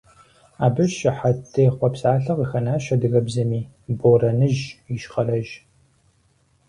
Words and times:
Абы 0.65 0.83
щыхьэт 0.95 1.39
техъуэ 1.51 1.89
псалъэ 1.93 2.33
къыхэнащ 2.37 2.85
адыгэбзэми– 2.93 3.61
«борэныжь», 3.99 4.63
ищхъэрэжь. 4.95 5.53